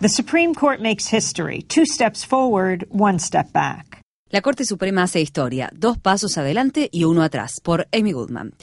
[0.00, 4.00] The Supreme Court makes history, two steps forward, one step back.
[4.30, 8.54] La Corte Suprema hace historia, dos pasos adelante y uno atrás, por Amy Goodman.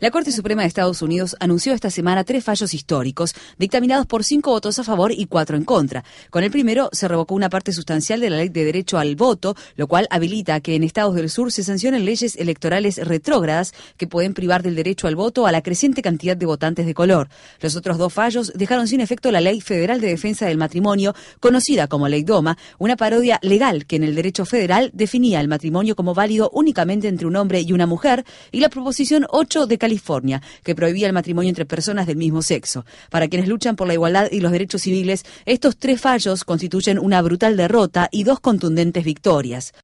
[0.00, 4.50] La Corte Suprema de Estados Unidos anunció esta semana tres fallos históricos, dictaminados por cinco
[4.50, 6.02] votos a favor y cuatro en contra.
[6.30, 9.54] Con el primero se revocó una parte sustancial de la ley de derecho al voto,
[9.76, 14.34] lo cual habilita que en estados del sur se sancionen leyes electorales retrógradas que pueden
[14.34, 17.28] privar del derecho al voto a la creciente cantidad de votantes de color.
[17.60, 21.86] Los otros dos fallos dejaron sin efecto la Ley Federal de Defensa del Matrimonio, conocida
[21.86, 26.14] como Ley Doma, una parodia legal que en el derecho federal definía el matrimonio como
[26.14, 30.74] válido únicamente entre un hombre y una mujer, y la Proposición 8 de California, que
[30.74, 32.86] prohibía el matrimonio entre personas del mismo sexo.
[33.10, 37.20] Para quienes luchan por la igualdad y los derechos civiles, estos tres fallos constituyen una
[37.20, 39.74] brutal derrota y dos contundentes victorias.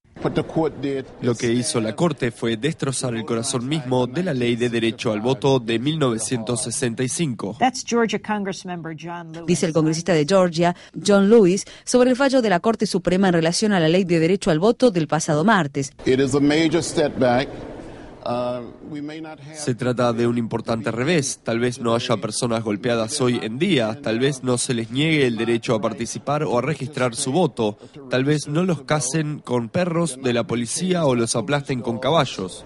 [1.22, 5.12] Lo que hizo la Corte fue destrozar el corazón mismo de la ley de derecho
[5.12, 7.58] al voto de 1965.
[9.46, 10.74] Dice el congresista de Georgia,
[11.06, 14.18] John Lewis, sobre el fallo de la Corte Suprema en relación a la ley de
[14.18, 15.92] derecho al voto del pasado martes.
[19.54, 21.40] Se trata de un importante revés.
[21.42, 24.00] Tal vez no haya personas golpeadas hoy en día.
[24.02, 27.78] Tal vez no se les niegue el derecho a participar o a registrar su voto.
[28.10, 32.64] Tal vez no los casen con perros de la policía o los aplasten con caballos.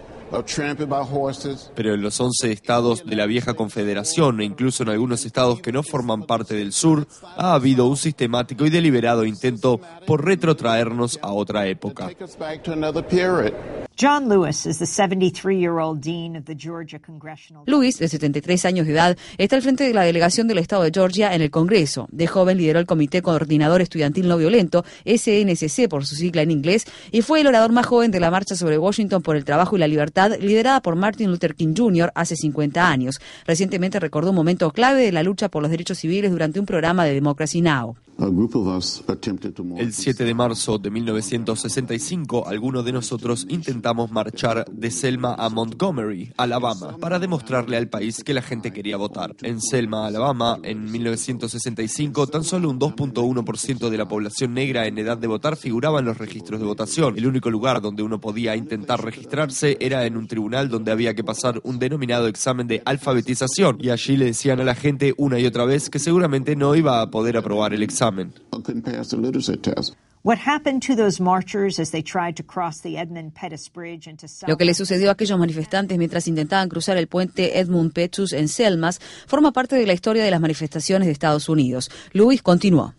[1.75, 5.73] Pero en los 11 estados de la vieja confederación e incluso en algunos estados que
[5.73, 11.33] no forman parte del sur, ha habido un sistemático y deliberado intento por retrotraernos a
[11.33, 12.11] otra época.
[13.97, 17.65] John Lewis is the 73-year-old dean of the Georgia Congressional.
[17.67, 20.91] Lewis, de 73 años de edad, está al frente de la delegación del estado de
[20.93, 22.09] Georgia en el Congreso.
[22.11, 26.87] De joven lideró el Comité Coordinador Estudiantil No Violento, SNCC por su sigla en inglés,
[27.11, 29.81] y fue el orador más joven de la marcha sobre Washington por el trabajo y
[29.81, 32.13] la libertad, liderada por Martin Luther King Jr.
[32.15, 33.21] hace 50 años.
[33.47, 37.05] Recientemente recordó un momento clave de la lucha por los derechos civiles durante un programa
[37.05, 37.97] de Democracy Now!
[39.79, 46.33] El 7 de marzo de 1965, algunos de nosotros intentamos marchar de Selma a Montgomery,
[46.37, 49.35] Alabama, para demostrarle al país que la gente quería votar.
[49.43, 55.19] En Selma, Alabama, en 1965, tan solo un 2.1% de la población negra en edad
[55.19, 57.19] de votar figuraba en los registros de votación.
[57.19, 61.25] El único lugar donde uno podía intentar registrarse era en un tribunal donde había que
[61.25, 65.47] pasar un denominado examen de alfabetización, y allí le decían a la gente una y
[65.47, 68.12] otra vez que seguramente no iba a poder aprobar el examen
[74.27, 74.51] examen.
[74.53, 78.47] Lo que le sucedió a aquellos manifestantes mientras intentaban cruzar el puente Edmund Pettus en
[78.47, 81.91] Selmas forma parte de la historia de las manifestaciones de Estados Unidos.
[82.13, 82.95] Luis continuó.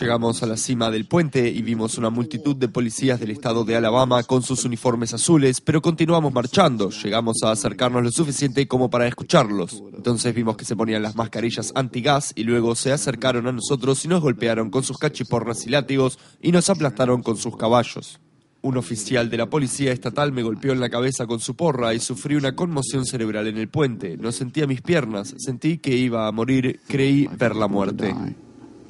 [0.00, 3.76] Llegamos a la cima del puente y vimos una multitud de policías del estado de
[3.76, 6.90] Alabama con sus uniformes azules, pero continuamos marchando.
[6.90, 9.84] Llegamos a acercarnos lo suficiente como para escucharlos.
[9.94, 14.08] Entonces vimos que se ponían las mascarillas antigas y luego se acercaron a nosotros y
[14.08, 18.18] nos golpearon con sus cachiporras y látigos y nos aplastaron con sus caballos.
[18.62, 22.00] Un oficial de la policía estatal me golpeó en la cabeza con su porra y
[22.00, 24.16] sufrí una conmoción cerebral en el puente.
[24.16, 28.12] No sentía mis piernas, sentí que iba a morir, creí ver la muerte.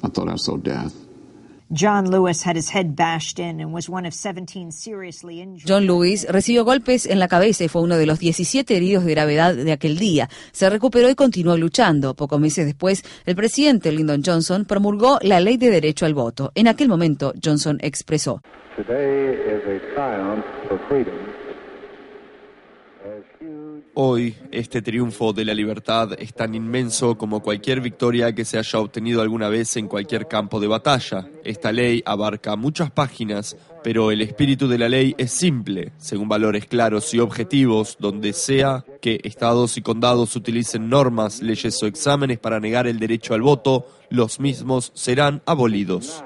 [0.03, 0.93] I thought I saw death.
[1.69, 5.67] John Lewis had his head bashed in and was one of 17 seriously injured.
[5.67, 9.11] John Lewis recibió golpes en la cabeza y fue uno de los 17 heridos de
[9.11, 10.29] gravedad de aquel día.
[10.51, 12.13] Se recuperó y continuó luchando.
[12.13, 16.51] Pocos meses después, el presidente Lyndon Johnson promulgó la ley de derecho al voto.
[16.53, 18.41] En aquel momento, Johnson expresó:
[18.75, 21.15] Today is a triumph for freedom.
[23.95, 28.79] Hoy, este triunfo de la libertad es tan inmenso como cualquier victoria que se haya
[28.79, 31.29] obtenido alguna vez en cualquier campo de batalla.
[31.43, 36.65] Esta ley abarca muchas páginas, pero el espíritu de la ley es simple, según valores
[36.65, 42.59] claros y objetivos, donde sea que estados y condados utilicen normas, leyes o exámenes para
[42.59, 46.23] negar el derecho al voto, los mismos serán abolidos.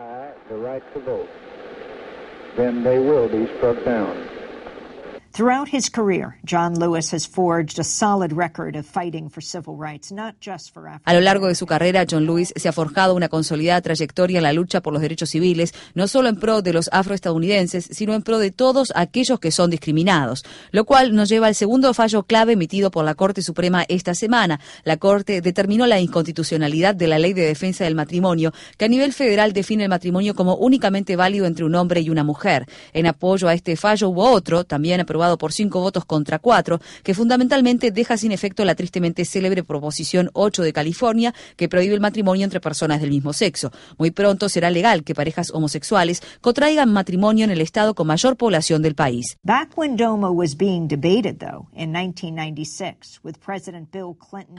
[5.38, 10.12] Throughout his career, John Lewis has forged a solid record of fighting for civil rights,
[10.12, 13.30] not just for A lo largo de su carrera, John Lewis se ha forjado una
[13.30, 16.90] consolidada trayectoria en la lucha por los derechos civiles, no solo en pro de los
[16.92, 21.54] afroestadounidenses, sino en pro de todos aquellos que son discriminados, lo cual nos lleva al
[21.54, 24.60] segundo fallo clave emitido por la Corte Suprema esta semana.
[24.86, 29.14] La Corte determinó la inconstitucionalidad de la Ley de Defensa del Matrimonio, que a nivel
[29.14, 32.66] federal define el matrimonio como únicamente válido entre un hombre y una mujer.
[32.92, 36.80] En apoyo a este fallo hubo otro, también aprobado aprobado por cinco votos contra cuatro,
[37.04, 42.00] que fundamentalmente deja sin efecto la tristemente célebre Proposición 8 de California, que prohíbe el
[42.00, 43.72] matrimonio entre personas del mismo sexo.
[43.98, 48.82] Muy pronto será legal que parejas homosexuales contraigan matrimonio en el estado con mayor población
[48.82, 49.38] del país.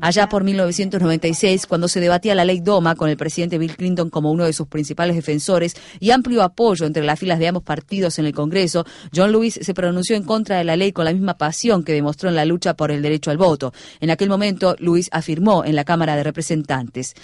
[0.01, 4.31] Allá por 1996, cuando se debatía la ley DOMA con el presidente Bill Clinton como
[4.31, 8.27] uno de sus principales defensores y amplio apoyo entre las filas de ambos partidos en
[8.27, 8.85] el Congreso,
[9.15, 12.29] John Lewis se pronunció en contra de la ley con la misma pasión que demostró
[12.29, 13.73] en la lucha por el derecho al voto.
[14.01, 17.15] En aquel momento, Lewis afirmó en la Cámara de Representantes.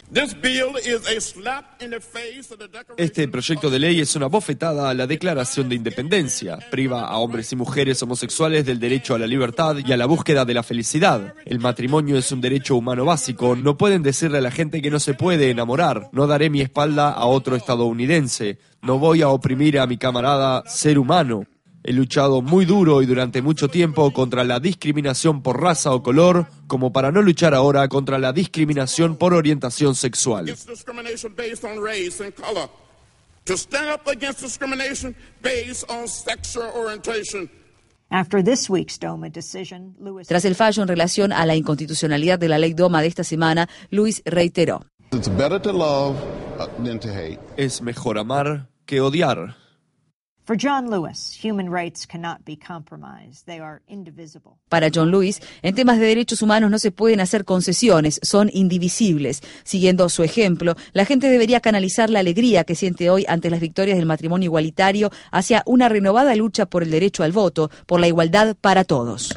[2.96, 6.58] Este proyecto de ley es una bofetada a la Declaración de Independencia.
[6.70, 10.44] Priva a hombres y mujeres homosexuales del derecho a la libertad y a la búsqueda
[10.44, 11.34] de la felicidad.
[11.44, 13.56] El matrimonio es un derecho humano básico.
[13.56, 16.08] No pueden decirle a la gente que no se puede enamorar.
[16.12, 18.58] No daré mi espalda a otro estadounidense.
[18.82, 21.46] No voy a oprimir a mi camarada ser humano.
[21.86, 26.46] He luchado muy duro y durante mucho tiempo contra la discriminación por raza o color,
[26.66, 30.46] como para no luchar ahora contra la discriminación por orientación sexual.
[40.26, 43.68] Tras el fallo en relación a la inconstitucionalidad de la ley DOMA de esta semana,
[43.90, 44.86] Luis reiteró.
[47.58, 49.63] Es mejor amar que odiar.
[54.68, 59.42] Para John Lewis, en temas de derechos humanos no se pueden hacer concesiones, son indivisibles.
[59.64, 63.96] Siguiendo su ejemplo, la gente debería canalizar la alegría que siente hoy ante las victorias
[63.96, 68.54] del matrimonio igualitario hacia una renovada lucha por el derecho al voto, por la igualdad
[68.60, 69.30] para todos.